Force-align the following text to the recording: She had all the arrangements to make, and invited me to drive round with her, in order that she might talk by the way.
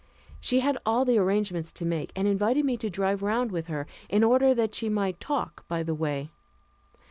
She 0.39 0.61
had 0.61 0.79
all 0.83 1.05
the 1.05 1.19
arrangements 1.19 1.71
to 1.73 1.85
make, 1.85 2.11
and 2.15 2.27
invited 2.27 2.65
me 2.65 2.75
to 2.75 2.89
drive 2.89 3.21
round 3.21 3.51
with 3.51 3.67
her, 3.67 3.85
in 4.09 4.23
order 4.23 4.55
that 4.55 4.73
she 4.73 4.89
might 4.89 5.19
talk 5.19 5.63
by 5.67 5.83
the 5.83 5.93
way. 5.93 6.31